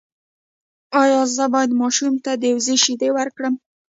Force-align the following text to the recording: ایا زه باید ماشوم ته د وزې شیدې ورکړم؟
ایا 1.01 1.21
زه 1.35 1.45
باید 1.53 1.71
ماشوم 1.81 2.13
ته 2.23 2.31
د 2.41 2.43
وزې 2.55 2.75
شیدې 2.83 3.09
ورکړم؟ 3.17 3.53